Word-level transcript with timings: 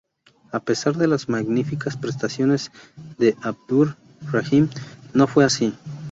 A 0.51 0.59
pesar 0.59 0.95
de 0.95 1.05
las 1.07 1.29
magníficas 1.29 1.95
prestaciones 1.95 2.71
de 3.19 3.37
Abdur-Rahim 3.43 4.67
no 5.13 5.27
fue 5.27 5.45
así. 5.45 5.75